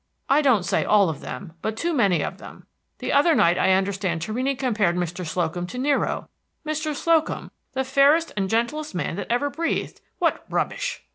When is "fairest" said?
7.83-8.31